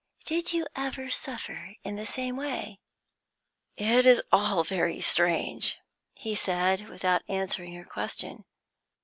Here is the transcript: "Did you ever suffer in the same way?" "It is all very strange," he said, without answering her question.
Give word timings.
"Did 0.25 0.51
you 0.51 0.65
ever 0.75 1.11
suffer 1.11 1.75
in 1.83 1.95
the 1.95 2.07
same 2.07 2.35
way?" 2.35 2.79
"It 3.77 4.07
is 4.07 4.19
all 4.31 4.63
very 4.63 4.99
strange," 4.99 5.77
he 6.15 6.33
said, 6.33 6.89
without 6.89 7.21
answering 7.29 7.75
her 7.75 7.85
question. 7.85 8.45